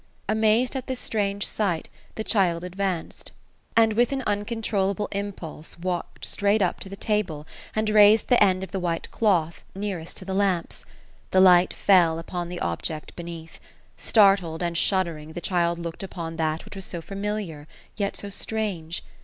Amazed 0.27 0.75
at 0.75 0.87
this 0.87 0.99
strange 0.99 1.45
sight, 1.45 1.87
the 2.15 2.23
child 2.23 2.63
advanced; 2.63 3.31
and 3.77 3.91
220 3.91 3.91
OPHELIA; 3.91 4.01
with 4.01 4.11
an 4.11 4.23
uncontrollable 4.27 5.07
impulse, 5.11 5.77
walked 5.77 6.25
straight 6.25 6.63
up 6.63 6.79
to 6.79 6.89
the 6.89 6.95
tableland 6.95 7.87
rais 7.87 8.25
ed 8.27 8.27
tlie 8.29 8.41
end 8.41 8.63
of 8.63 8.71
the 8.71 8.79
white 8.79 9.11
cloth, 9.11 9.63
nearest 9.75 10.17
to 10.17 10.25
the 10.25 10.33
lamps. 10.33 10.87
Their 11.29 11.41
light 11.41 11.71
fell 11.71 12.13
full 12.13 12.19
upon 12.19 12.49
the 12.49 12.59
object 12.61 13.15
beneath. 13.15 13.59
Startled, 13.95 14.63
and 14.63 14.75
shuddering, 14.75 15.33
the 15.33 15.39
child 15.39 15.77
look 15.77 15.97
ed 15.97 16.03
upon 16.03 16.37
that 16.37 16.65
which 16.65 16.75
was 16.75 16.85
so 16.85 16.99
familiar, 16.99 17.67
yet 17.95 18.15
so 18.17 18.29
strange. 18.29 19.03